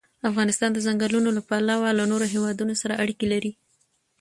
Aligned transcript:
افغانستان 0.29 0.69
د 0.73 0.77
ځنګلونه 0.87 1.29
له 1.37 1.41
پلوه 1.49 1.89
له 1.99 2.03
نورو 2.11 2.25
هېوادونو 2.33 2.73
سره 2.81 2.99
اړیکې 3.03 3.25
لري. 3.33 3.51